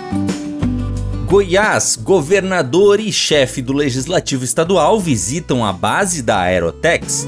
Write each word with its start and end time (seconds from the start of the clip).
Goiás, 1.27 1.97
governador 1.97 3.01
e 3.01 3.11
chefe 3.11 3.62
do 3.62 3.73
Legislativo 3.73 4.45
Estadual 4.45 5.01
visitam 5.01 5.64
a 5.64 5.73
base 5.73 6.20
da 6.20 6.41
Aerotex. 6.41 7.27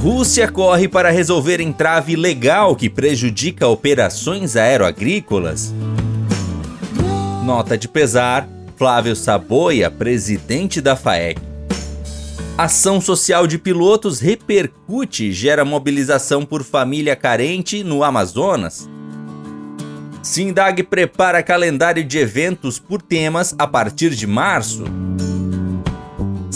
Rússia 0.00 0.46
corre 0.46 0.86
para 0.86 1.10
resolver 1.10 1.60
entrave 1.60 2.14
legal 2.14 2.76
que 2.76 2.88
prejudica 2.88 3.66
operações 3.66 4.54
aeroagrícolas. 4.54 5.74
Nota 7.44 7.76
de 7.76 7.88
pesar: 7.88 8.48
Flávio 8.76 9.16
Saboia, 9.16 9.90
presidente 9.90 10.80
da 10.80 10.94
FAEC. 10.94 11.40
Ação 12.56 13.00
social 13.00 13.44
de 13.44 13.58
pilotos 13.58 14.20
repercute 14.20 15.24
e 15.24 15.32
gera 15.32 15.64
mobilização 15.64 16.44
por 16.44 16.62
família 16.62 17.16
carente 17.16 17.82
no 17.82 18.04
Amazonas. 18.04 18.88
Sindag 20.22 20.84
prepara 20.84 21.42
calendário 21.42 22.04
de 22.04 22.18
eventos 22.18 22.78
por 22.78 23.02
temas 23.02 23.52
a 23.58 23.66
partir 23.66 24.10
de 24.10 24.28
março. 24.28 24.84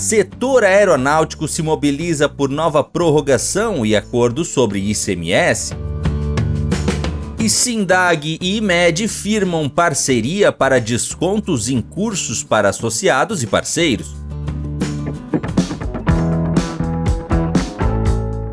Setor 0.03 0.65
aeronáutico 0.65 1.47
se 1.47 1.63
mobiliza 1.63 2.29
por 2.29 2.51
nova 2.51 2.83
prorrogação 2.83 3.87
e 3.87 3.95
acordo 3.95 4.45
sobre 4.45 4.81
ICMS. 4.91 5.77
E 7.39 7.49
Sindag 7.49 8.37
e 8.43 8.57
IMED 8.57 9.07
firmam 9.07 9.69
parceria 9.69 10.51
para 10.51 10.81
descontos 10.81 11.69
em 11.69 11.81
cursos 11.81 12.43
para 12.43 12.71
associados 12.71 13.45
e 13.45 13.47
parceiros. 13.47 14.09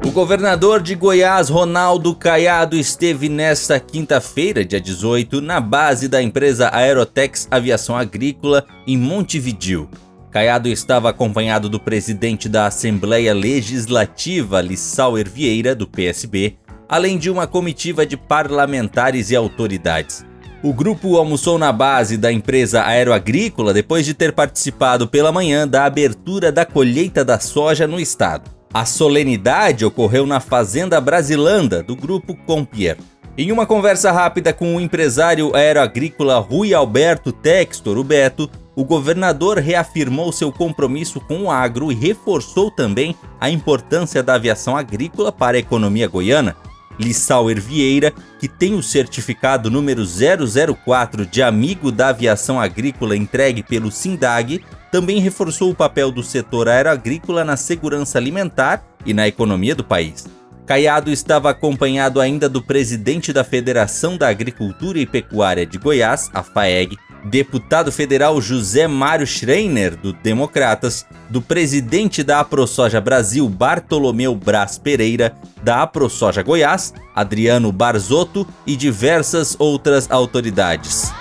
O 0.05 0.11
governador 0.11 0.83
de 0.83 0.93
Goiás, 0.93 1.49
Ronaldo 1.49 2.13
Caiado, 2.13 2.77
esteve 2.77 3.27
nesta 3.27 3.79
quinta-feira, 3.79 4.63
dia 4.63 4.79
18, 4.79 5.41
na 5.41 5.59
base 5.59 6.07
da 6.07 6.21
empresa 6.21 6.69
Aerotex 6.71 7.47
Aviação 7.49 7.97
Agrícola, 7.97 8.63
em 8.85 8.95
Montevidil. 8.95 9.89
Caiado 10.31 10.69
estava 10.69 11.09
acompanhado 11.09 11.67
do 11.67 11.79
presidente 11.79 12.47
da 12.47 12.67
Assembleia 12.67 13.33
Legislativa, 13.33 14.61
Lissauer 14.61 15.27
Vieira, 15.27 15.73
do 15.73 15.87
PSB, 15.87 16.55
além 16.87 17.17
de 17.17 17.31
uma 17.31 17.47
comitiva 17.47 18.05
de 18.05 18.15
parlamentares 18.15 19.31
e 19.31 19.35
autoridades. 19.35 20.23
O 20.61 20.71
grupo 20.71 21.17
almoçou 21.17 21.57
na 21.57 21.71
base 21.71 22.15
da 22.15 22.31
empresa 22.31 22.85
aeroagrícola 22.85 23.73
depois 23.73 24.05
de 24.05 24.13
ter 24.13 24.33
participado 24.33 25.07
pela 25.07 25.31
manhã 25.31 25.67
da 25.67 25.85
abertura 25.85 26.51
da 26.51 26.65
colheita 26.65 27.25
da 27.25 27.39
soja 27.39 27.87
no 27.87 27.99
estado. 27.99 28.51
A 28.71 28.85
solenidade 28.85 29.83
ocorreu 29.83 30.27
na 30.27 30.39
Fazenda 30.39 31.01
Brasilanda, 31.01 31.81
do 31.81 31.95
grupo 31.95 32.35
Compier. 32.45 32.97
Em 33.41 33.53
uma 33.53 33.65
conversa 33.65 34.11
rápida 34.11 34.51
com 34.51 34.75
o 34.75 34.81
empresário 34.81 35.55
aeroagrícola 35.55 36.39
Rui 36.39 36.73
Alberto 36.73 37.31
Textor, 37.31 37.97
o 37.97 38.03
Beto, 38.03 38.49
o 38.75 38.83
governador 38.83 39.59
reafirmou 39.59 40.29
seu 40.33 40.51
compromisso 40.51 41.21
com 41.21 41.43
o 41.43 41.49
agro 41.49 41.89
e 41.89 41.95
reforçou 41.95 42.69
também 42.69 43.15
a 43.39 43.49
importância 43.49 44.21
da 44.21 44.33
aviação 44.33 44.75
agrícola 44.75 45.31
para 45.31 45.55
a 45.55 45.59
economia 45.61 46.05
goiana. 46.05 46.53
Lissauer 46.99 47.61
Vieira, 47.61 48.13
que 48.41 48.49
tem 48.49 48.73
o 48.73 48.83
certificado 48.83 49.71
número 49.71 50.03
004 50.03 51.25
de 51.25 51.41
amigo 51.41 51.93
da 51.93 52.09
aviação 52.09 52.59
agrícola 52.59 53.15
entregue 53.15 53.63
pelo 53.63 53.89
SINDAG, 53.89 54.65
também 54.91 55.21
reforçou 55.21 55.71
o 55.71 55.75
papel 55.75 56.11
do 56.11 56.23
setor 56.23 56.67
aeroagrícola 56.67 57.45
na 57.45 57.55
segurança 57.55 58.17
alimentar 58.17 58.83
e 59.05 59.13
na 59.13 59.29
economia 59.29 59.73
do 59.73 59.83
país. 59.85 60.38
Caiado 60.69 61.09
estava 61.09 61.49
acompanhado 61.49 62.21
ainda 62.21 62.47
do 62.47 62.61
presidente 62.61 63.33
da 63.33 63.43
Federação 63.43 64.15
da 64.15 64.29
Agricultura 64.29 64.99
e 64.99 65.05
Pecuária 65.07 65.65
de 65.65 65.79
Goiás, 65.79 66.29
a 66.31 66.43
FAEG, 66.43 66.95
deputado 67.25 67.91
federal 67.91 68.39
José 68.39 68.87
Mário 68.87 69.25
Schreiner, 69.25 69.95
do 69.95 70.13
Democratas, 70.13 71.07
do 71.27 71.41
presidente 71.41 72.21
da 72.21 72.41
AproSoja 72.41 73.01
Brasil, 73.01 73.49
Bartolomeu 73.49 74.35
Braz 74.35 74.77
Pereira, 74.77 75.33
da 75.63 75.81
AproSoja 75.81 76.43
Goiás, 76.43 76.93
Adriano 77.15 77.71
Barzotto 77.71 78.47
e 78.63 78.75
diversas 78.75 79.55
outras 79.57 80.05
autoridades. 80.11 81.11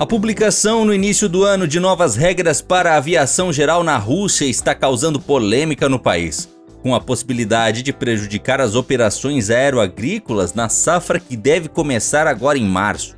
A 0.00 0.06
publicação 0.06 0.82
no 0.82 0.94
início 0.94 1.28
do 1.28 1.44
ano 1.44 1.68
de 1.68 1.78
novas 1.78 2.16
regras 2.16 2.62
para 2.62 2.94
a 2.94 2.96
aviação 2.96 3.52
geral 3.52 3.84
na 3.84 3.98
Rússia 3.98 4.46
está 4.46 4.74
causando 4.74 5.20
polêmica 5.20 5.90
no 5.90 5.98
país 5.98 6.48
com 6.82 6.94
a 6.94 7.00
possibilidade 7.02 7.82
de 7.82 7.92
prejudicar 7.92 8.62
as 8.62 8.74
operações 8.74 9.50
aeroagrícolas 9.50 10.54
na 10.54 10.70
safra 10.70 11.20
que 11.20 11.36
deve 11.36 11.68
começar 11.68 12.26
agora 12.26 12.56
em 12.56 12.64
março. 12.64 13.14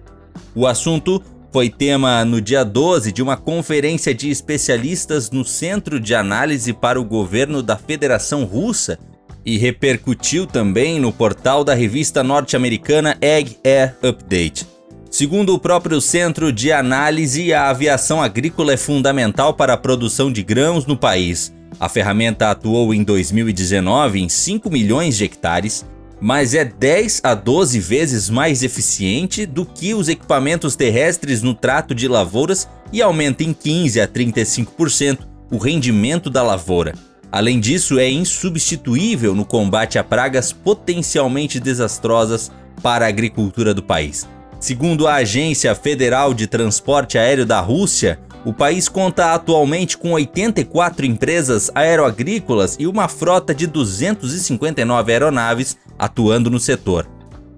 O 0.57 0.67
assunto 0.67 1.23
foi 1.53 1.71
tema 1.71 2.25
no 2.25 2.41
dia 2.41 2.65
12 2.65 3.13
de 3.13 3.23
uma 3.23 3.37
conferência 3.37 4.13
de 4.13 4.29
especialistas 4.29 5.31
no 5.31 5.45
Centro 5.45 6.01
de 6.01 6.17
Análise 6.17 6.73
para 6.73 7.01
o 7.01 7.05
Governo 7.05 7.63
da 7.63 7.77
Federação 7.77 8.43
Russa 8.43 8.99
e 9.47 9.57
repercutiu 9.57 10.49
também 10.49 10.99
no 10.99 11.13
portal 11.13 11.63
da 11.63 11.75
revista 11.75 12.25
norte-americana 12.25 13.17
Egg 13.21 13.57
Air 13.65 13.95
Update. 14.03 14.72
Segundo 15.13 15.55
o 15.55 15.59
próprio 15.61 16.01
Centro 16.01 16.53
de 16.53 16.73
Análise, 16.73 17.55
a 17.55 17.71
aviação 17.71 18.21
agrícola 18.21 18.73
é 18.73 18.77
fundamental 18.77 19.55
para 19.55 19.75
a 19.75 19.77
produção 19.77 20.33
de 20.33 20.43
grãos 20.43 20.87
no 20.87 20.97
país 20.97 21.53
a 21.83 21.89
ferramenta 21.89 22.51
atuou 22.51 22.95
em 22.95 23.03
2019 23.03 24.21
em 24.21 24.29
5 24.29 24.71
milhões 24.71 25.17
de 25.17 25.25
hectares, 25.25 25.85
mas 26.21 26.55
é 26.55 26.65
10 26.65 27.23
a 27.25 27.35
12 27.35 27.81
vezes 27.81 28.31
mais 28.31 28.63
eficiente 28.63 29.45
do 29.45 29.65
que 29.65 29.95
os 29.95 30.09
equipamentos 30.09 30.77
terrestres 30.77 31.43
no 31.43 31.55
trato 31.55 31.95
de 31.95 32.07
lavouras 32.07 32.69
e 32.93 33.03
aumenta 33.03 33.43
em 33.43 33.53
15 33.53 34.01
a 34.01 34.07
35% 34.07 35.27
o 35.51 35.59
rendimento 35.59 36.31
da 36.31 36.43
lavoura. 36.43 36.95
Além 37.31 37.59
disso, 37.59 37.99
é 37.99 38.09
insubstituível 38.09 39.35
no 39.35 39.45
combate 39.45 39.99
a 39.99 40.05
pragas 40.05 40.53
potencialmente 40.53 41.59
desastrosas 41.59 42.53
para 42.83 43.07
a 43.07 43.09
agricultura 43.09 43.75
do 43.75 43.83
país. 43.83 44.29
Segundo 44.63 45.09
a 45.09 45.15
Agência 45.15 45.75
Federal 45.75 46.33
de 46.33 46.47
Transporte 46.47 47.19
Aéreo 47.19 47.45
da 47.45 47.59
Rússia, 47.59 48.21
o 48.45 48.53
país 48.53 48.89
conta 48.89 49.35
atualmente 49.35 49.99
com 49.99 50.13
84 50.13 51.05
empresas 51.05 51.69
aeroagrícolas 51.75 52.77
e 52.79 52.87
uma 52.87 53.09
frota 53.09 53.53
de 53.53 53.67
259 53.67 55.11
aeronaves 55.11 55.77
atuando 55.99 56.49
no 56.49 56.61
setor. 56.61 57.09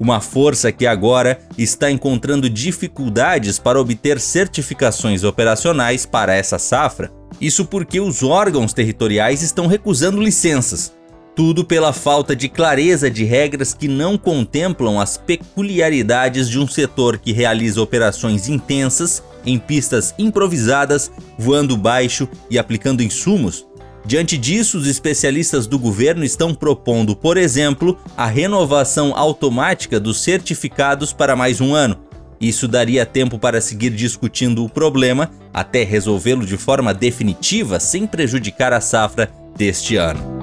Uma 0.00 0.18
força 0.18 0.72
que 0.72 0.86
agora 0.86 1.38
está 1.58 1.90
encontrando 1.90 2.48
dificuldades 2.48 3.58
para 3.58 3.78
obter 3.78 4.18
certificações 4.18 5.24
operacionais 5.24 6.06
para 6.06 6.34
essa 6.34 6.58
safra. 6.58 7.12
Isso 7.38 7.66
porque 7.66 8.00
os 8.00 8.22
órgãos 8.22 8.72
territoriais 8.72 9.42
estão 9.42 9.66
recusando 9.66 10.22
licenças. 10.22 10.94
Tudo 11.34 11.64
pela 11.64 11.92
falta 11.92 12.36
de 12.36 12.48
clareza 12.48 13.10
de 13.10 13.24
regras 13.24 13.74
que 13.74 13.88
não 13.88 14.16
contemplam 14.16 15.00
as 15.00 15.16
peculiaridades 15.16 16.48
de 16.48 16.60
um 16.60 16.66
setor 16.66 17.18
que 17.18 17.32
realiza 17.32 17.82
operações 17.82 18.48
intensas 18.48 19.22
em 19.44 19.58
pistas 19.58 20.14
improvisadas, 20.16 21.10
voando 21.36 21.76
baixo 21.76 22.28
e 22.48 22.56
aplicando 22.56 23.02
insumos. 23.02 23.66
Diante 24.06 24.38
disso, 24.38 24.78
os 24.78 24.86
especialistas 24.86 25.66
do 25.66 25.78
governo 25.78 26.24
estão 26.24 26.54
propondo, 26.54 27.16
por 27.16 27.36
exemplo, 27.36 27.98
a 28.16 28.26
renovação 28.26 29.16
automática 29.16 29.98
dos 29.98 30.22
certificados 30.22 31.12
para 31.12 31.34
mais 31.34 31.60
um 31.60 31.74
ano. 31.74 31.96
Isso 32.40 32.68
daria 32.68 33.06
tempo 33.06 33.38
para 33.38 33.60
seguir 33.60 33.90
discutindo 33.90 34.64
o 34.64 34.68
problema 34.68 35.30
até 35.52 35.82
resolvê-lo 35.82 36.44
de 36.44 36.56
forma 36.56 36.92
definitiva 36.92 37.80
sem 37.80 38.06
prejudicar 38.06 38.72
a 38.72 38.80
safra 38.80 39.30
deste 39.56 39.96
ano. 39.96 40.33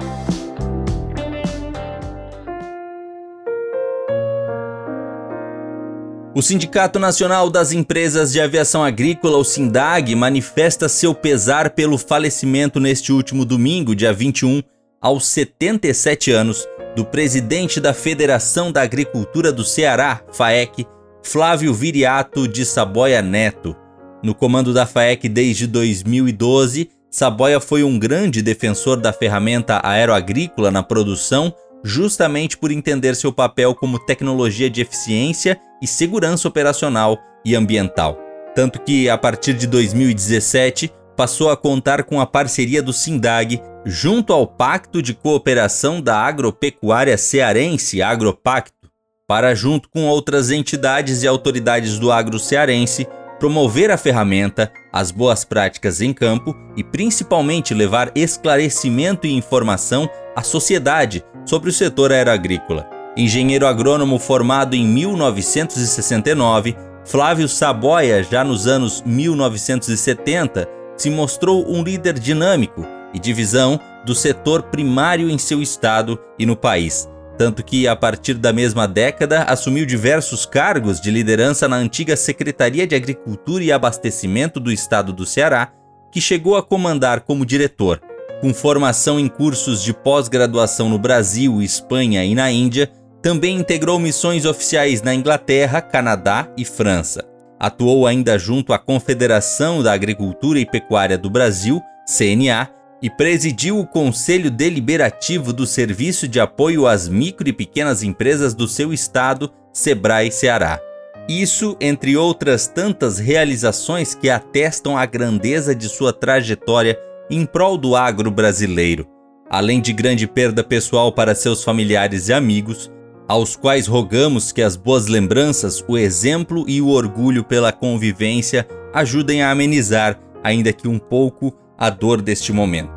O 6.34 6.40
Sindicato 6.40 6.98
Nacional 6.98 7.50
das 7.50 7.72
Empresas 7.72 8.32
de 8.32 8.40
Aviação 8.40 8.82
Agrícola, 8.82 9.36
o 9.36 9.44
SINDAG, 9.44 10.14
manifesta 10.14 10.88
seu 10.88 11.14
pesar 11.14 11.70
pelo 11.70 11.98
falecimento 11.98 12.80
neste 12.80 13.12
último 13.12 13.44
domingo, 13.44 13.94
dia 13.94 14.14
21, 14.14 14.62
aos 14.98 15.26
77 15.26 16.30
anos, 16.30 16.66
do 16.96 17.04
presidente 17.04 17.78
da 17.78 17.92
Federação 17.92 18.72
da 18.72 18.80
Agricultura 18.80 19.52
do 19.52 19.62
Ceará, 19.62 20.22
FAEC, 20.32 20.86
Flávio 21.22 21.74
Viriato 21.74 22.48
de 22.48 22.64
Saboia 22.64 23.20
Neto. 23.20 23.76
No 24.22 24.34
comando 24.34 24.72
da 24.72 24.86
FAEC 24.86 25.28
desde 25.28 25.66
2012, 25.66 26.88
Saboia 27.10 27.60
foi 27.60 27.84
um 27.84 27.98
grande 27.98 28.40
defensor 28.40 28.96
da 28.96 29.12
ferramenta 29.12 29.82
aeroagrícola 29.84 30.70
na 30.70 30.82
produção, 30.82 31.54
justamente 31.84 32.56
por 32.56 32.70
entender 32.70 33.14
seu 33.14 33.32
papel 33.32 33.74
como 33.74 33.98
tecnologia 33.98 34.70
de 34.70 34.80
eficiência 34.80 35.60
e 35.80 35.86
segurança 35.86 36.46
operacional 36.46 37.18
e 37.44 37.54
ambiental. 37.54 38.18
Tanto 38.54 38.80
que, 38.80 39.08
a 39.08 39.16
partir 39.16 39.54
de 39.54 39.66
2017, 39.66 40.92
passou 41.16 41.50
a 41.50 41.56
contar 41.56 42.04
com 42.04 42.20
a 42.20 42.26
parceria 42.26 42.82
do 42.82 42.92
SINDAG 42.92 43.60
junto 43.84 44.32
ao 44.32 44.46
Pacto 44.46 45.02
de 45.02 45.14
Cooperação 45.14 46.00
da 46.00 46.16
Agropecuária 46.18 47.16
Cearense, 47.18 48.02
Agropacto, 48.02 48.82
para, 49.26 49.54
junto 49.54 49.88
com 49.88 50.06
outras 50.06 50.50
entidades 50.50 51.22
e 51.22 51.26
autoridades 51.26 51.98
do 51.98 52.12
agro 52.12 52.38
cearense, 52.38 53.06
promover 53.42 53.90
a 53.90 53.96
ferramenta, 53.96 54.72
as 54.92 55.10
boas 55.10 55.44
práticas 55.44 56.00
em 56.00 56.12
campo 56.12 56.56
e 56.76 56.84
principalmente 56.84 57.74
levar 57.74 58.12
esclarecimento 58.14 59.26
e 59.26 59.32
informação 59.32 60.08
à 60.36 60.44
sociedade 60.44 61.24
sobre 61.44 61.68
o 61.68 61.72
setor 61.72 62.12
aeroagrícola. 62.12 62.88
Engenheiro 63.16 63.66
agrônomo 63.66 64.16
formado 64.20 64.76
em 64.76 64.86
1969, 64.86 66.76
Flávio 67.04 67.48
Saboia, 67.48 68.22
já 68.22 68.44
nos 68.44 68.68
anos 68.68 69.02
1970, 69.04 70.68
se 70.96 71.10
mostrou 71.10 71.68
um 71.68 71.82
líder 71.82 72.20
dinâmico 72.20 72.86
e 73.12 73.18
de 73.18 73.32
visão 73.32 73.80
do 74.06 74.14
setor 74.14 74.62
primário 74.62 75.28
em 75.28 75.36
seu 75.36 75.60
estado 75.60 76.16
e 76.38 76.46
no 76.46 76.54
país, 76.54 77.08
tanto 77.38 77.64
que, 77.64 77.88
a 77.88 77.96
partir 77.96 78.34
da 78.34 78.52
mesma 78.52 78.86
década, 78.86 79.42
assumiu 79.44 79.86
diversos 79.86 80.46
cargos 80.46 81.00
de 81.00 81.10
liderança 81.10 81.66
na 81.66 81.76
antiga 81.76 82.16
Secretaria 82.16 82.86
de 82.86 82.94
Agricultura 82.94 83.64
e 83.64 83.72
Abastecimento 83.72 84.60
do 84.60 84.70
estado 84.70 85.12
do 85.12 85.26
Ceará, 85.26 85.72
que 86.10 86.20
chegou 86.20 86.56
a 86.56 86.62
comandar 86.62 87.20
como 87.22 87.46
diretor. 87.46 88.00
Com 88.40 88.52
formação 88.52 89.18
em 89.18 89.28
cursos 89.28 89.82
de 89.82 89.94
pós-graduação 89.94 90.88
no 90.88 90.98
Brasil, 90.98 91.62
Espanha 91.62 92.24
e 92.24 92.34
na 92.34 92.50
Índia, 92.50 92.90
também 93.22 93.56
integrou 93.56 93.98
missões 93.98 94.44
oficiais 94.44 95.00
na 95.00 95.14
Inglaterra, 95.14 95.80
Canadá 95.80 96.48
e 96.56 96.64
França. 96.64 97.24
Atuou 97.58 98.06
ainda 98.06 98.36
junto 98.36 98.72
à 98.72 98.78
Confederação 98.78 99.80
da 99.82 99.92
Agricultura 99.92 100.58
e 100.58 100.66
Pecuária 100.66 101.16
do 101.16 101.30
Brasil, 101.30 101.80
CNA, 102.04 102.68
e 103.02 103.10
presidiu 103.10 103.78
o 103.78 103.86
Conselho 103.86 104.50
Deliberativo 104.50 105.52
do 105.52 105.66
Serviço 105.66 106.28
de 106.28 106.38
Apoio 106.38 106.86
às 106.86 107.08
Micro 107.08 107.48
e 107.48 107.52
Pequenas 107.52 108.02
Empresas 108.02 108.54
do 108.54 108.68
seu 108.68 108.92
estado, 108.92 109.50
Sebrae 109.72 110.30
Ceará. 110.30 110.80
Isso, 111.28 111.76
entre 111.80 112.16
outras 112.16 112.66
tantas 112.66 113.18
realizações 113.18 114.14
que 114.14 114.30
atestam 114.30 114.96
a 114.96 115.04
grandeza 115.04 115.74
de 115.74 115.88
sua 115.88 116.12
trajetória 116.12 116.98
em 117.28 117.44
prol 117.44 117.76
do 117.76 117.96
agro 117.96 118.30
brasileiro. 118.30 119.06
Além 119.50 119.80
de 119.80 119.92
grande 119.92 120.26
perda 120.26 120.62
pessoal 120.62 121.12
para 121.12 121.34
seus 121.34 121.62
familiares 121.62 122.28
e 122.28 122.32
amigos, 122.32 122.90
aos 123.28 123.56
quais 123.56 123.86
rogamos 123.86 124.52
que 124.52 124.62
as 124.62 124.76
boas 124.76 125.06
lembranças, 125.06 125.82
o 125.86 125.96
exemplo 125.96 126.64
e 126.68 126.80
o 126.80 126.88
orgulho 126.88 127.44
pela 127.44 127.72
convivência 127.72 128.66
ajudem 128.92 129.42
a 129.42 129.50
amenizar, 129.50 130.18
ainda 130.42 130.72
que 130.72 130.88
um 130.88 130.98
pouco, 130.98 131.54
a 131.82 131.90
dor 131.90 132.22
deste 132.22 132.52
momento. 132.52 132.92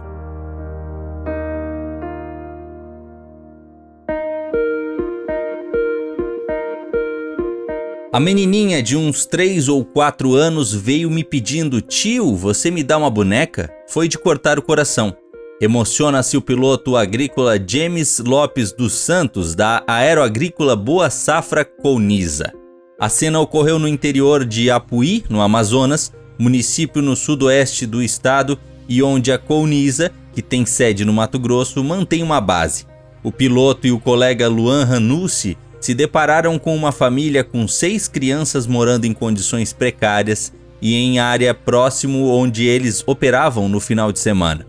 A 8.13 8.19
menininha 8.19 8.83
de 8.83 8.95
uns 8.95 9.25
3 9.25 9.69
ou 9.69 9.83
4 9.83 10.35
anos 10.35 10.71
veio 10.71 11.09
me 11.09 11.23
pedindo: 11.23 11.81
Tio, 11.81 12.35
você 12.35 12.69
me 12.69 12.83
dá 12.83 12.99
uma 12.99 13.09
boneca? 13.09 13.73
Foi 13.87 14.07
de 14.07 14.19
cortar 14.19 14.59
o 14.59 14.61
coração. 14.61 15.17
Emociona-se 15.59 16.37
o 16.37 16.41
piloto 16.41 16.95
agrícola 16.95 17.57
James 17.67 18.19
Lopes 18.19 18.71
dos 18.71 18.93
Santos, 18.93 19.55
da 19.55 19.83
Aeroagrícola 19.87 20.75
Boa 20.75 21.09
Safra 21.09 21.65
Colniza. 21.65 22.53
A 22.99 23.09
cena 23.09 23.39
ocorreu 23.39 23.79
no 23.79 23.87
interior 23.87 24.45
de 24.45 24.69
Apuí, 24.69 25.23
no 25.27 25.41
Amazonas, 25.41 26.13
município 26.37 27.01
no 27.01 27.15
sudoeste 27.15 27.87
do 27.87 28.03
estado 28.03 28.59
e 28.87 29.01
onde 29.01 29.31
a 29.31 29.37
Colniza, 29.37 30.11
que 30.33 30.41
tem 30.41 30.65
sede 30.65 31.05
no 31.05 31.13
Mato 31.13 31.39
Grosso, 31.39 31.83
mantém 31.83 32.21
uma 32.21 32.41
base. 32.41 32.85
O 33.23 33.31
piloto 33.31 33.87
e 33.87 33.91
o 33.91 33.99
colega 33.99 34.47
Luan 34.47 34.83
Ranucci 34.85 35.57
se 35.79 35.93
depararam 35.93 36.57
com 36.57 36.75
uma 36.75 36.91
família 36.91 37.43
com 37.43 37.67
seis 37.67 38.07
crianças 38.07 38.65
morando 38.65 39.05
em 39.05 39.13
condições 39.13 39.71
precárias 39.71 40.51
e 40.81 40.95
em 40.95 41.19
área 41.19 41.53
próximo 41.53 42.27
onde 42.29 42.65
eles 42.65 43.03
operavam 43.05 43.69
no 43.69 43.79
final 43.79 44.11
de 44.11 44.19
semana. 44.19 44.65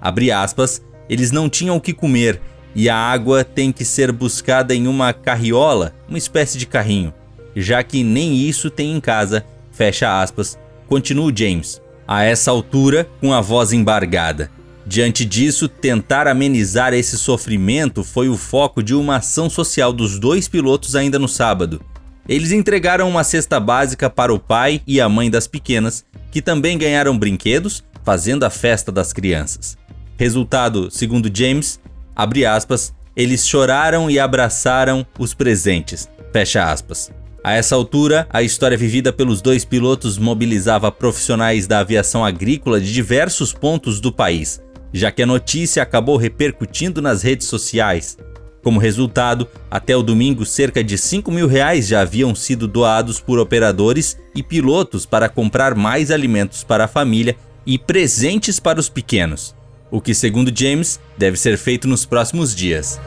Abre 0.00 0.30
aspas, 0.30 0.82
eles 1.08 1.30
não 1.30 1.48
tinham 1.48 1.76
o 1.76 1.80
que 1.80 1.92
comer 1.92 2.40
e 2.74 2.88
a 2.88 2.96
água 2.96 3.44
tem 3.44 3.72
que 3.72 3.84
ser 3.84 4.12
buscada 4.12 4.74
em 4.74 4.86
uma 4.86 5.12
carriola, 5.12 5.94
uma 6.08 6.18
espécie 6.18 6.56
de 6.56 6.66
carrinho, 6.66 7.12
já 7.54 7.82
que 7.82 8.02
nem 8.02 8.36
isso 8.36 8.70
tem 8.70 8.92
em 8.92 9.00
casa, 9.00 9.44
fecha 9.72 10.20
aspas, 10.20 10.58
continua 10.86 11.32
James, 11.34 11.80
a 12.10 12.24
essa 12.24 12.50
altura 12.50 13.08
com 13.20 13.32
a 13.32 13.40
voz 13.40 13.72
embargada. 13.72 14.50
Diante 14.84 15.24
disso, 15.24 15.68
tentar 15.68 16.26
amenizar 16.26 16.92
esse 16.92 17.16
sofrimento 17.16 18.02
foi 18.02 18.28
o 18.28 18.36
foco 18.36 18.82
de 18.82 18.96
uma 18.96 19.18
ação 19.18 19.48
social 19.48 19.92
dos 19.92 20.18
dois 20.18 20.48
pilotos 20.48 20.96
ainda 20.96 21.20
no 21.20 21.28
sábado. 21.28 21.80
Eles 22.28 22.50
entregaram 22.50 23.08
uma 23.08 23.22
cesta 23.22 23.60
básica 23.60 24.10
para 24.10 24.34
o 24.34 24.40
pai 24.40 24.82
e 24.88 25.00
a 25.00 25.08
mãe 25.08 25.30
das 25.30 25.46
pequenas, 25.46 26.04
que 26.32 26.42
também 26.42 26.76
ganharam 26.76 27.16
brinquedos, 27.16 27.84
fazendo 28.02 28.42
a 28.42 28.50
festa 28.50 28.90
das 28.90 29.12
crianças. 29.12 29.78
Resultado, 30.18 30.90
segundo 30.90 31.30
James, 31.32 31.78
abre 32.16 32.44
aspas, 32.44 32.92
eles 33.14 33.46
choraram 33.46 34.10
e 34.10 34.18
abraçaram 34.18 35.06
os 35.16 35.32
presentes. 35.32 36.10
Fecha 36.32 36.72
aspas. 36.72 37.08
A 37.42 37.54
essa 37.54 37.74
altura, 37.74 38.26
a 38.30 38.42
história 38.42 38.76
vivida 38.76 39.12
pelos 39.12 39.40
dois 39.40 39.64
pilotos 39.64 40.18
mobilizava 40.18 40.92
profissionais 40.92 41.66
da 41.66 41.80
aviação 41.80 42.24
agrícola 42.24 42.80
de 42.80 42.92
diversos 42.92 43.52
pontos 43.52 43.98
do 44.00 44.12
país, 44.12 44.62
já 44.92 45.10
que 45.10 45.22
a 45.22 45.26
notícia 45.26 45.82
acabou 45.82 46.16
repercutindo 46.16 47.00
nas 47.00 47.22
redes 47.22 47.46
sociais. 47.46 48.18
Como 48.62 48.78
resultado, 48.78 49.48
até 49.70 49.96
o 49.96 50.02
domingo, 50.02 50.44
cerca 50.44 50.84
de 50.84 50.98
5 50.98 51.32
mil 51.32 51.46
reais 51.46 51.88
já 51.88 52.02
haviam 52.02 52.34
sido 52.34 52.68
doados 52.68 53.18
por 53.18 53.38
operadores 53.38 54.18
e 54.34 54.42
pilotos 54.42 55.06
para 55.06 55.30
comprar 55.30 55.74
mais 55.74 56.10
alimentos 56.10 56.62
para 56.62 56.84
a 56.84 56.88
família 56.88 57.36
e 57.64 57.78
presentes 57.78 58.60
para 58.60 58.78
os 58.78 58.90
pequenos 58.90 59.54
o 59.90 60.00
que, 60.00 60.14
segundo 60.14 60.52
James, 60.54 61.00
deve 61.18 61.36
ser 61.36 61.56
feito 61.58 61.88
nos 61.88 62.06
próximos 62.06 62.54
dias. 62.54 63.00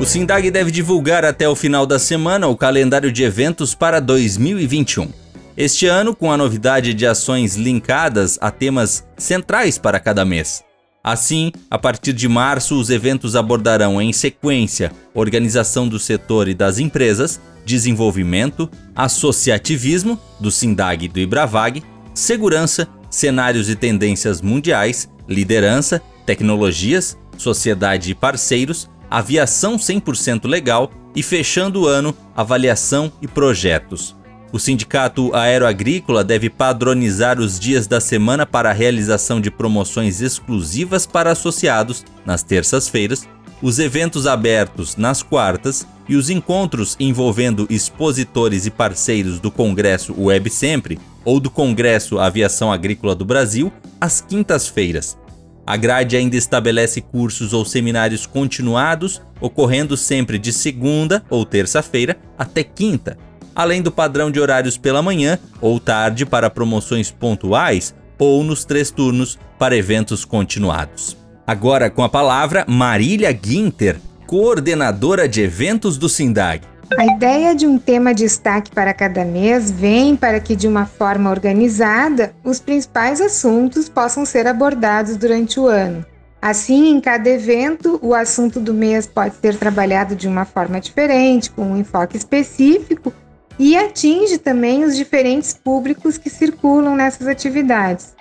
O 0.00 0.06
Sindag 0.06 0.50
deve 0.50 0.70
divulgar 0.70 1.26
até 1.26 1.46
o 1.46 1.54
final 1.54 1.84
da 1.84 1.98
semana 1.98 2.46
o 2.46 2.56
calendário 2.56 3.12
de 3.12 3.22
eventos 3.22 3.74
para 3.74 4.00
2021. 4.00 5.10
Este 5.54 5.86
ano, 5.86 6.16
com 6.16 6.32
a 6.32 6.38
novidade 6.38 6.94
de 6.94 7.06
ações 7.06 7.54
linkadas 7.54 8.38
a 8.40 8.50
temas 8.50 9.06
centrais 9.18 9.76
para 9.76 10.00
cada 10.00 10.24
mês. 10.24 10.64
Assim, 11.04 11.52
a 11.70 11.78
partir 11.78 12.14
de 12.14 12.26
março, 12.28 12.80
os 12.80 12.88
eventos 12.88 13.36
abordarão 13.36 14.00
em 14.00 14.10
sequência 14.10 14.90
organização 15.12 15.86
do 15.86 15.98
setor 15.98 16.48
e 16.48 16.54
das 16.54 16.78
empresas, 16.78 17.38
desenvolvimento, 17.66 18.70
associativismo, 18.96 20.18
do 20.40 20.50
SINDAG 20.50 21.04
e 21.04 21.08
do 21.08 21.20
IBRAVAG, 21.20 21.82
segurança, 22.14 22.88
cenários 23.10 23.68
e 23.68 23.76
tendências 23.76 24.40
mundiais, 24.40 25.10
liderança, 25.28 26.00
tecnologias, 26.24 27.18
sociedade 27.36 28.12
e 28.12 28.14
parceiros, 28.14 28.88
aviação 29.10 29.76
100% 29.76 30.46
legal 30.46 30.90
e 31.14 31.22
fechando 31.22 31.82
o 31.82 31.86
ano, 31.86 32.16
avaliação 32.36 33.12
e 33.20 33.26
projetos. 33.26 34.16
O 34.52 34.58
Sindicato 34.58 35.34
Aeroagrícola 35.34 36.24
deve 36.24 36.50
padronizar 36.50 37.38
os 37.38 37.58
dias 37.58 37.86
da 37.86 38.00
semana 38.00 38.44
para 38.44 38.70
a 38.70 38.72
realização 38.72 39.40
de 39.40 39.50
promoções 39.50 40.20
exclusivas 40.20 41.06
para 41.06 41.30
associados 41.30 42.04
nas 42.24 42.42
terças-feiras, 42.42 43.28
os 43.62 43.78
eventos 43.78 44.26
abertos 44.26 44.96
nas 44.96 45.22
quartas 45.22 45.86
e 46.08 46.16
os 46.16 46.30
encontros 46.30 46.96
envolvendo 46.98 47.66
expositores 47.70 48.66
e 48.66 48.70
parceiros 48.70 49.38
do 49.38 49.50
Congresso 49.50 50.14
Web 50.18 50.50
Sempre 50.50 50.98
ou 51.24 51.38
do 51.38 51.50
Congresso 51.50 52.18
Aviação 52.18 52.72
Agrícola 52.72 53.14
do 53.14 53.24
Brasil 53.24 53.72
às 54.00 54.20
quintas-feiras. 54.20 55.16
A 55.70 55.76
grade 55.76 56.16
ainda 56.16 56.36
estabelece 56.36 57.00
cursos 57.00 57.52
ou 57.52 57.64
seminários 57.64 58.26
continuados, 58.26 59.22
ocorrendo 59.40 59.96
sempre 59.96 60.36
de 60.36 60.52
segunda 60.52 61.22
ou 61.30 61.46
terça-feira 61.46 62.16
até 62.36 62.64
quinta, 62.64 63.16
além 63.54 63.80
do 63.80 63.92
padrão 63.92 64.32
de 64.32 64.40
horários 64.40 64.76
pela 64.76 65.00
manhã 65.00 65.38
ou 65.60 65.78
tarde 65.78 66.26
para 66.26 66.50
promoções 66.50 67.12
pontuais 67.12 67.94
ou 68.18 68.42
nos 68.42 68.64
três 68.64 68.90
turnos 68.90 69.38
para 69.60 69.76
eventos 69.76 70.24
continuados. 70.24 71.16
Agora 71.46 71.88
com 71.88 72.02
a 72.02 72.08
palavra 72.08 72.64
Marília 72.66 73.30
Guinter, 73.30 74.00
coordenadora 74.26 75.28
de 75.28 75.40
eventos 75.40 75.96
do 75.96 76.08
SINDAG. 76.08 76.62
A 76.98 77.06
ideia 77.06 77.54
de 77.54 77.66
um 77.66 77.78
tema 77.78 78.12
de 78.12 78.24
destaque 78.24 78.70
para 78.72 78.92
cada 78.92 79.24
mês 79.24 79.70
vem 79.70 80.16
para 80.16 80.40
que, 80.40 80.56
de 80.56 80.66
uma 80.66 80.86
forma 80.86 81.30
organizada, 81.30 82.34
os 82.42 82.58
principais 82.58 83.20
assuntos 83.20 83.88
possam 83.88 84.24
ser 84.24 84.46
abordados 84.46 85.16
durante 85.16 85.60
o 85.60 85.66
ano. 85.66 86.04
Assim, 86.42 86.90
em 86.90 87.00
cada 87.00 87.28
evento, 87.28 87.98
o 88.02 88.12
assunto 88.12 88.58
do 88.58 88.74
mês 88.74 89.06
pode 89.06 89.36
ser 89.36 89.56
trabalhado 89.56 90.16
de 90.16 90.26
uma 90.26 90.44
forma 90.44 90.80
diferente, 90.80 91.50
com 91.50 91.62
um 91.62 91.76
enfoque 91.76 92.16
específico 92.16 93.12
e 93.58 93.76
atinge 93.76 94.38
também 94.38 94.84
os 94.84 94.96
diferentes 94.96 95.52
públicos 95.54 96.18
que 96.18 96.28
circulam 96.28 96.96
nessas 96.96 97.28
atividades. 97.28 98.14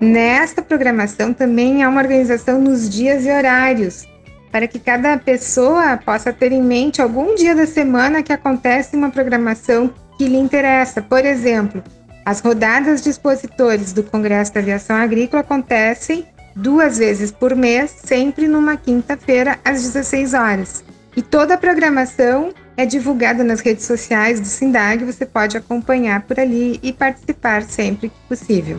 Nesta 0.00 0.60
programação 0.60 1.32
também 1.32 1.82
há 1.82 1.88
uma 1.88 2.00
organização 2.00 2.60
nos 2.60 2.88
dias 2.88 3.24
e 3.24 3.30
horários, 3.30 4.06
para 4.50 4.66
que 4.66 4.78
cada 4.78 5.16
pessoa 5.18 5.96
possa 5.96 6.32
ter 6.32 6.52
em 6.52 6.62
mente 6.62 7.00
algum 7.02 7.34
dia 7.34 7.54
da 7.54 7.66
semana 7.66 8.22
que 8.22 8.32
acontece 8.32 8.96
uma 8.96 9.10
programação 9.10 9.92
que 10.16 10.26
lhe 10.26 10.36
interessa. 10.36 11.00
Por 11.02 11.24
exemplo, 11.24 11.82
as 12.24 12.40
rodadas 12.40 13.02
de 13.02 13.10
expositores 13.10 13.92
do 13.92 14.02
Congresso 14.02 14.52
da 14.52 14.60
Aviação 14.60 14.96
Agrícola 14.96 15.40
acontecem 15.40 16.26
duas 16.54 16.98
vezes 16.98 17.30
por 17.30 17.54
mês, 17.54 17.94
sempre 18.04 18.48
numa 18.48 18.76
quinta-feira 18.76 19.58
às 19.64 19.82
16 19.82 20.34
horas. 20.34 20.84
E 21.16 21.22
toda 21.22 21.54
a 21.54 21.58
programação 21.58 22.52
é 22.76 22.84
divulgada 22.84 23.42
nas 23.42 23.60
redes 23.60 23.86
sociais 23.86 24.40
do 24.40 24.46
SINDAG, 24.46 25.04
você 25.04 25.26
pode 25.26 25.56
acompanhar 25.56 26.22
por 26.22 26.38
ali 26.38 26.78
e 26.82 26.92
participar 26.92 27.62
sempre 27.62 28.08
que 28.08 28.28
possível. 28.28 28.78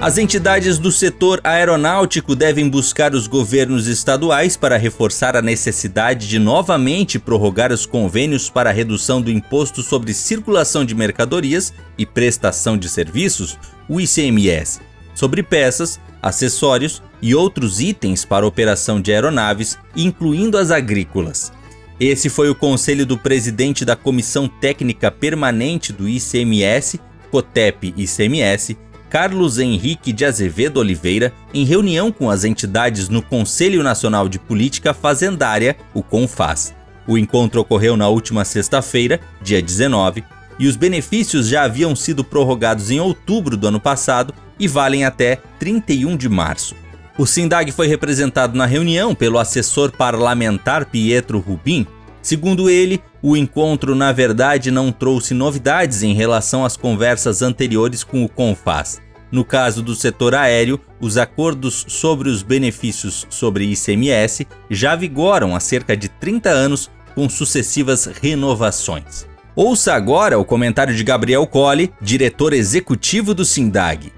As 0.00 0.16
entidades 0.16 0.78
do 0.78 0.90
setor 0.90 1.42
aeronáutico 1.44 2.34
devem 2.34 2.66
buscar 2.70 3.14
os 3.14 3.26
governos 3.26 3.86
estaduais 3.86 4.56
para 4.56 4.78
reforçar 4.78 5.36
a 5.36 5.42
necessidade 5.42 6.26
de 6.26 6.38
novamente 6.38 7.18
prorrogar 7.18 7.70
os 7.70 7.84
convênios 7.84 8.48
para 8.48 8.70
a 8.70 8.72
redução 8.72 9.20
do 9.20 9.30
Imposto 9.30 9.82
sobre 9.82 10.14
Circulação 10.14 10.86
de 10.86 10.94
Mercadorias 10.94 11.74
e 11.98 12.06
Prestação 12.06 12.78
de 12.78 12.88
Serviços, 12.88 13.58
o 13.86 14.00
ICMS, 14.00 14.80
sobre 15.14 15.42
peças, 15.42 16.00
acessórios 16.22 17.02
e 17.20 17.34
outros 17.34 17.78
itens 17.78 18.24
para 18.24 18.46
operação 18.46 19.02
de 19.02 19.12
aeronaves, 19.12 19.76
incluindo 19.94 20.56
as 20.56 20.70
agrícolas. 20.70 21.52
Esse 22.00 22.30
foi 22.30 22.48
o 22.48 22.54
conselho 22.54 23.04
do 23.04 23.18
presidente 23.18 23.84
da 23.84 23.96
Comissão 23.96 24.48
Técnica 24.48 25.10
Permanente 25.10 25.92
do 25.92 26.08
ICMS, 26.08 26.98
COTEP-ICMS, 27.30 28.78
Carlos 29.10 29.58
Henrique 29.58 30.12
de 30.12 30.24
Azevedo 30.24 30.78
Oliveira, 30.78 31.32
em 31.52 31.64
reunião 31.64 32.12
com 32.12 32.30
as 32.30 32.44
entidades 32.44 33.08
no 33.08 33.20
Conselho 33.20 33.82
Nacional 33.82 34.28
de 34.28 34.38
Política 34.38 34.94
Fazendária, 34.94 35.76
o 35.92 36.00
CONFAS. 36.00 36.72
O 37.08 37.18
encontro 37.18 37.60
ocorreu 37.60 37.96
na 37.96 38.06
última 38.06 38.44
sexta-feira, 38.44 39.18
dia 39.42 39.60
19, 39.60 40.22
e 40.60 40.68
os 40.68 40.76
benefícios 40.76 41.48
já 41.48 41.64
haviam 41.64 41.96
sido 41.96 42.22
prorrogados 42.22 42.88
em 42.92 43.00
outubro 43.00 43.56
do 43.56 43.66
ano 43.66 43.80
passado 43.80 44.32
e 44.60 44.68
valem 44.68 45.04
até 45.04 45.40
31 45.58 46.16
de 46.16 46.28
março. 46.28 46.76
O 47.18 47.26
SINDAG 47.26 47.72
foi 47.72 47.88
representado 47.88 48.56
na 48.56 48.64
reunião 48.64 49.12
pelo 49.12 49.40
assessor 49.40 49.90
parlamentar 49.90 50.84
Pietro 50.84 51.40
Rubin. 51.40 51.84
Segundo 52.22 52.68
ele, 52.68 53.02
o 53.22 53.36
encontro, 53.36 53.94
na 53.94 54.12
verdade, 54.12 54.70
não 54.70 54.92
trouxe 54.92 55.32
novidades 55.32 56.02
em 56.02 56.14
relação 56.14 56.64
às 56.64 56.76
conversas 56.76 57.42
anteriores 57.42 58.04
com 58.04 58.24
o 58.24 58.28
CONFAS. 58.28 59.00
No 59.32 59.44
caso 59.44 59.82
do 59.82 59.94
setor 59.94 60.34
aéreo, 60.34 60.80
os 61.00 61.16
acordos 61.16 61.84
sobre 61.88 62.28
os 62.28 62.42
benefícios 62.42 63.26
sobre 63.30 63.64
ICMS 63.64 64.46
já 64.68 64.96
vigoram 64.96 65.54
há 65.54 65.60
cerca 65.60 65.96
de 65.96 66.08
30 66.08 66.50
anos, 66.50 66.90
com 67.14 67.28
sucessivas 67.28 68.06
renovações. 68.06 69.26
Ouça 69.54 69.94
agora 69.94 70.38
o 70.38 70.44
comentário 70.44 70.94
de 70.94 71.04
Gabriel 71.04 71.46
Colli, 71.46 71.92
diretor 72.00 72.52
executivo 72.52 73.34
do 73.34 73.44
SINDAG. 73.44 74.12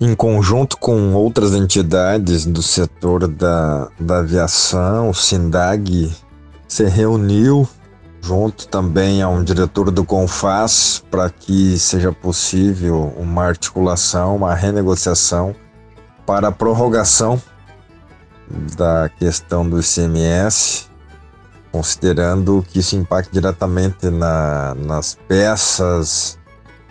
Em 0.00 0.14
conjunto 0.14 0.76
com 0.76 1.14
outras 1.14 1.54
entidades 1.54 2.44
do 2.44 2.62
setor 2.62 3.28
da, 3.28 3.88
da 3.98 4.18
aviação, 4.18 5.10
o 5.10 5.14
SINDAG 5.14 6.10
se 6.72 6.84
reuniu 6.84 7.68
junto 8.22 8.66
também 8.66 9.20
a 9.20 9.28
um 9.28 9.44
diretor 9.44 9.90
do 9.90 10.06
Confas 10.06 11.04
para 11.10 11.28
que 11.28 11.78
seja 11.78 12.10
possível 12.10 13.12
uma 13.18 13.44
articulação, 13.44 14.36
uma 14.36 14.54
renegociação 14.54 15.54
para 16.24 16.48
a 16.48 16.52
prorrogação 16.52 17.40
da 18.74 19.10
questão 19.18 19.68
do 19.68 19.78
ICMS, 19.80 20.86
considerando 21.70 22.64
que 22.66 22.78
isso 22.78 22.96
impacta 22.96 23.30
diretamente 23.30 24.08
na, 24.08 24.74
nas 24.74 25.18
peças 25.28 26.38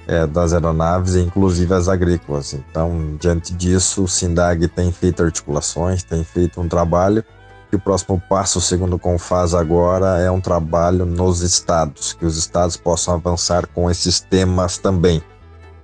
é, 0.07 0.27
das 0.27 0.53
aeronaves, 0.53 1.15
inclusive 1.15 1.73
as 1.73 1.87
agrícolas. 1.87 2.53
Então, 2.53 3.17
diante 3.19 3.51
disso, 3.51 4.03
o 4.03 4.07
SINDAG 4.07 4.67
tem 4.67 4.91
feito 4.91 5.23
articulações, 5.23 6.03
tem 6.03 6.23
feito 6.23 6.61
um 6.61 6.67
trabalho 6.67 7.25
que 7.71 7.77
o 7.77 7.79
próximo 7.79 8.21
passo, 8.29 8.59
segundo 8.59 8.97
o 8.97 8.99
Confaz 8.99 9.53
agora, 9.53 10.19
é 10.19 10.29
um 10.29 10.41
trabalho 10.41 11.05
nos 11.05 11.39
estados, 11.39 12.11
que 12.11 12.25
os 12.25 12.37
estados 12.37 12.75
possam 12.75 13.13
avançar 13.13 13.65
com 13.65 13.89
esses 13.89 14.19
temas 14.19 14.77
também. 14.77 15.23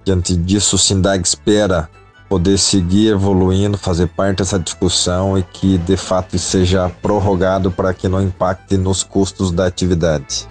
Diante 0.03 0.35
disso, 0.35 0.75
o 0.75 0.79
SINDAG 0.79 1.25
espera 1.25 1.89
poder 2.27 2.59
seguir 2.59 3.13
evoluindo, 3.13 3.77
fazer 3.77 4.07
parte 4.07 4.39
dessa 4.39 4.59
discussão 4.59 5.37
e 5.37 5.43
que 5.43 5.77
de 5.77 5.95
fato 5.95 6.37
seja 6.37 6.89
prorrogado 7.01 7.71
para 7.71 7.93
que 7.93 8.09
não 8.09 8.21
impacte 8.21 8.75
nos 8.75 9.01
custos 9.01 9.49
da 9.49 9.65
atividade. 9.65 10.45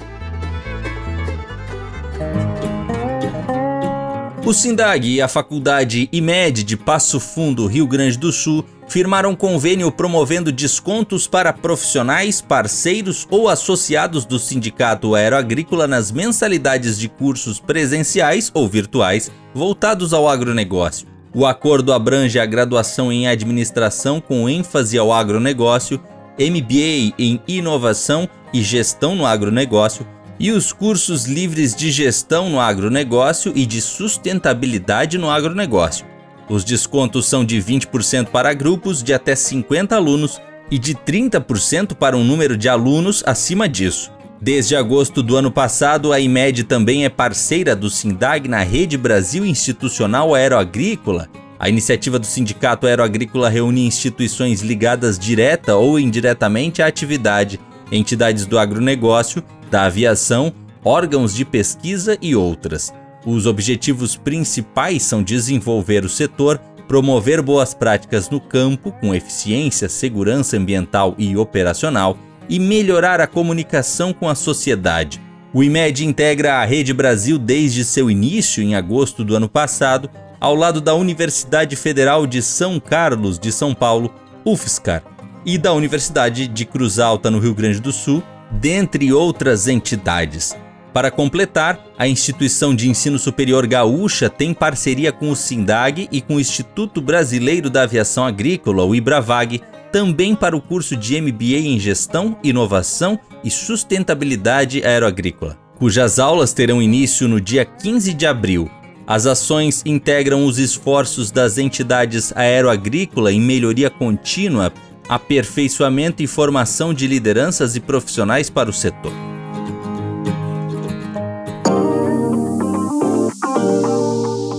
O 4.43 4.55
SINDAG 4.55 5.17
e 5.17 5.21
a 5.21 5.29
Faculdade 5.29 6.09
IMED 6.11 6.63
de 6.63 6.77
Passo 6.79 7.21
Fundo, 7.21 7.67
Rio 7.67 7.87
Grande 7.87 8.17
do 8.17 8.33
Sul, 8.33 8.65
firmaram 8.89 9.35
convênio 9.35 9.91
promovendo 9.91 10.53
descontos 10.53 11.27
para 11.27 11.53
profissionais, 11.53 12.41
parceiros 12.41 13.27
ou 13.31 13.49
associados 13.49 14.25
do 14.25 14.39
Sindicato 14.39 15.15
Aeroagrícola 15.15 15.87
nas 15.87 16.11
mensalidades 16.11 16.99
de 16.99 17.09
cursos 17.09 17.59
presenciais 17.59 18.51
ou 18.55 18.69
virtuais 18.69 19.31
voltados 19.55 20.13
ao 20.13 20.29
agronegócio. 20.29 21.07
O 21.35 21.45
acordo 21.45 21.93
abrange 21.93 22.39
a 22.39 22.47
graduação 22.47 23.13
em 23.13 23.29
administração 23.29 24.21
com 24.21 24.49
ênfase 24.49 24.97
ao 24.97 25.13
agronegócio, 25.13 26.01
MBA 26.39 27.15
em 27.19 27.41
inovação 27.47 28.29
e 28.53 28.63
gestão 28.63 29.15
no 29.15 29.27
agronegócio 29.27 30.07
e 30.39 30.51
os 30.51 30.73
cursos 30.73 31.25
livres 31.25 31.75
de 31.75 31.91
gestão 31.91 32.49
no 32.49 32.61
agronegócio 32.61 33.53
e 33.55 33.67
de 33.67 33.81
sustentabilidade 33.81 35.19
no 35.19 35.31
agronegócio. 35.31 36.07
Os 36.49 36.65
descontos 36.65 37.27
são 37.27 37.45
de 37.45 37.57
20% 37.61 38.27
para 38.27 38.55
grupos 38.55 39.03
de 39.03 39.13
até 39.13 39.35
50 39.35 39.97
alunos 39.97 40.41
e 40.71 40.79
de 40.79 40.95
30% 40.95 41.95
para 41.95 42.17
um 42.17 42.25
número 42.25 42.57
de 42.57 42.69
alunos 42.69 43.23
acima 43.27 43.69
disso. 43.69 44.13
Desde 44.41 44.77
agosto 44.77 45.23
do 45.23 45.37
ano 45.37 45.51
passado, 45.51 46.13
a 46.13 46.21
IMED 46.21 46.65
também 46.65 47.05
é 47.05 47.09
parceira 47.09 47.75
do 47.75 47.89
SINDAG 47.89 48.49
na 48.49 48.63
Rede 48.63 48.97
Brasil 48.97 49.47
Institucional 49.47 50.35
Aeroagrícola. 50.35 51.29
A 51.59 51.69
iniciativa 51.69 52.19
do 52.19 52.27
Sindicato 52.27 52.87
Aeroagrícola 52.87 53.49
reúne 53.49 53.87
instituições 53.87 54.61
ligadas 54.61 55.19
direta 55.19 55.75
ou 55.77 55.99
indiretamente 55.99 56.83
à 56.83 56.87
atividade, 56.87 57.59
entidades 57.91 58.45
do 58.45 58.59
agronegócio, 58.59 59.43
da 59.71 59.85
aviação, 59.85 60.53
órgãos 60.85 61.35
de 61.35 61.45
pesquisa 61.45 62.19
e 62.21 62.37
outras. 62.37 62.93
Os 63.27 63.45
objetivos 63.45 64.15
principais 64.15 65.03
são 65.03 65.21
desenvolver 65.21 66.05
o 66.05 66.09
setor, 66.09 66.59
promover 66.87 67.43
boas 67.43 67.75
práticas 67.75 68.31
no 68.31 68.41
campo, 68.41 68.93
com 69.01 69.13
eficiência, 69.13 69.89
segurança 69.89 70.57
ambiental 70.57 71.13
e 71.19 71.37
operacional, 71.37 72.17
e 72.49 72.61
melhorar 72.61 73.21
a 73.21 73.27
comunicação 73.27 74.13
com 74.13 74.29
a 74.29 74.37
sociedade. 74.37 75.21
O 75.53 75.65
IMED 75.65 76.07
integra 76.07 76.59
a 76.59 76.65
Rede 76.65 76.95
Brasil 76.95 77.37
desde 77.37 77.85
seu 77.85 78.09
início, 78.09 78.63
em 78.63 78.77
agosto 78.77 79.25
do 79.25 79.35
ano 79.35 79.49
passado, 79.49 80.09
ao 80.39 80.55
lado 80.55 80.81
da 80.81 80.95
Universidade 80.95 81.75
Federal 81.75 82.29
de 82.29 82.41
São 82.41 82.79
Carlos 82.79 83.41
de 83.41 83.51
São 83.51 83.75
Paulo, 83.75 84.15
UFSCar, 84.45 85.03
e 85.45 85.59
da 85.59 85.73
Universidade 85.73 86.47
de 86.47 86.65
Cruz 86.65 87.01
Alta, 87.01 87.29
no 87.29 87.41
Rio 87.41 87.57
Grande 87.57 87.81
do 87.81 87.91
Sul, 87.91 88.23
dentre 88.53 89.13
outras 89.13 89.67
entidades. 89.67 90.55
Para 90.97 91.11
completar, 91.11 91.79
a 91.99 92.09
instituição 92.09 92.75
de 92.75 92.89
ensino 92.89 93.19
superior 93.19 93.67
gaúcha 93.67 94.31
tem 94.31 94.55
parceria 94.55 95.13
com 95.13 95.31
o 95.31 95.37
SINDAG 95.37 96.09
e 96.11 96.23
com 96.23 96.37
o 96.37 96.41
Instituto 96.41 97.03
Brasileiro 97.03 97.69
da 97.69 97.83
Aviação 97.83 98.25
Agrícola, 98.25 98.83
o 98.83 98.95
IBRAVAG, 98.95 99.61
também 99.93 100.35
para 100.35 100.57
o 100.57 100.61
curso 100.63 100.97
de 100.97 101.21
MBA 101.21 101.59
em 101.59 101.79
Gestão, 101.79 102.39
Inovação 102.43 103.21
e 103.45 103.51
Sustentabilidade 103.51 104.83
Aeroagrícola, 104.83 105.59
cujas 105.79 106.19
aulas 106.19 106.55
terão 106.55 106.81
início 106.81 107.29
no 107.29 107.43
dia 107.43 107.67
15 107.67 108.15
de 108.15 108.27
abril. 108.27 108.71
As 109.07 109.27
ações 109.27 109.83
integram 109.85 110.47
os 110.47 110.59
esforços 110.59 111.31
das 111.31 111.59
entidades 111.59 112.35
aeroagrícola 112.35 113.31
em 113.31 113.39
melhoria 113.39 113.91
contínua, 113.91 114.73
aperfeiçoamento 115.11 116.23
e 116.23 116.27
formação 116.27 116.95
de 116.95 117.07
lideranças 117.07 117.77
e 117.77 117.81
profissionais 117.81 118.49
para 118.49 118.71
o 118.71 118.73
setor. 118.73 119.36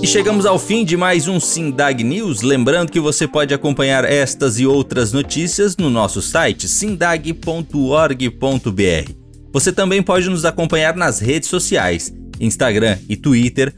Chegamos 0.07 0.45
ao 0.45 0.57
fim 0.57 0.85
de 0.85 0.95
mais 0.95 1.27
um 1.27 1.37
Sindag 1.37 2.01
News. 2.01 2.41
Lembrando 2.41 2.93
que 2.93 2.99
você 2.99 3.27
pode 3.27 3.53
acompanhar 3.53 4.05
estas 4.05 4.57
e 4.57 4.65
outras 4.65 5.11
notícias 5.11 5.75
no 5.75 5.89
nosso 5.89 6.21
site 6.21 6.65
sindag.org.br. 6.65 9.11
Você 9.51 9.73
também 9.73 10.01
pode 10.01 10.29
nos 10.29 10.45
acompanhar 10.45 10.95
nas 10.95 11.19
redes 11.19 11.49
sociais, 11.49 12.13
Instagram 12.39 12.97
e 13.09 13.17
Twitter, 13.17 13.73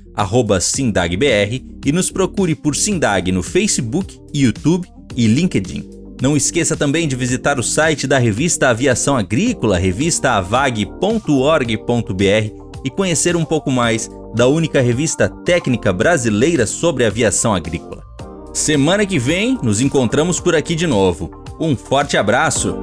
SindagBR, 0.61 1.63
e 1.83 1.91
nos 1.91 2.11
procure 2.11 2.53
por 2.53 2.75
Sindag 2.75 3.31
no 3.31 3.41
Facebook, 3.41 4.19
YouTube 4.31 4.87
e 5.15 5.25
LinkedIn. 5.25 5.89
Não 6.21 6.37
esqueça 6.37 6.77
também 6.77 7.07
de 7.07 7.15
visitar 7.15 7.57
o 7.57 7.63
site 7.63 8.05
da 8.05 8.19
revista 8.19 8.69
Aviação 8.69 9.17
Agrícola, 9.17 9.79
revistaavag.org.br 9.79 12.68
e 12.83 12.89
conhecer 12.89 13.35
um 13.35 13.45
pouco 13.45 13.71
mais 13.71 14.09
da 14.33 14.47
única 14.47 14.81
revista 14.81 15.29
técnica 15.29 15.91
brasileira 15.91 16.65
sobre 16.65 17.05
aviação 17.05 17.53
agrícola. 17.53 18.03
Semana 18.53 19.05
que 19.05 19.19
vem 19.19 19.57
nos 19.61 19.81
encontramos 19.81 20.39
por 20.39 20.55
aqui 20.55 20.75
de 20.75 20.87
novo. 20.87 21.43
Um 21.59 21.75
forte 21.75 22.17
abraço! 22.17 22.77